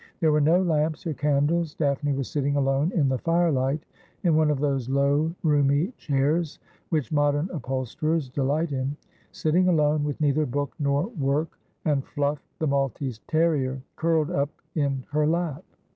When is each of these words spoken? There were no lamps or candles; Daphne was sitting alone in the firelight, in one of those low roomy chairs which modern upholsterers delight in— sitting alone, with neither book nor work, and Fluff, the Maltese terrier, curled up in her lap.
There 0.19 0.31
were 0.31 0.41
no 0.41 0.59
lamps 0.59 1.05
or 1.05 1.13
candles; 1.13 1.75
Daphne 1.75 2.13
was 2.13 2.27
sitting 2.27 2.55
alone 2.55 2.91
in 2.93 3.07
the 3.07 3.19
firelight, 3.19 3.83
in 4.23 4.35
one 4.35 4.49
of 4.49 4.59
those 4.59 4.89
low 4.89 5.31
roomy 5.43 5.93
chairs 5.95 6.57
which 6.89 7.11
modern 7.11 7.47
upholsterers 7.53 8.27
delight 8.27 8.71
in— 8.71 8.97
sitting 9.31 9.67
alone, 9.67 10.03
with 10.03 10.19
neither 10.19 10.47
book 10.47 10.73
nor 10.79 11.05
work, 11.09 11.55
and 11.85 12.03
Fluff, 12.03 12.39
the 12.57 12.65
Maltese 12.65 13.19
terrier, 13.27 13.79
curled 13.95 14.31
up 14.31 14.49
in 14.73 15.03
her 15.11 15.27
lap. 15.27 15.63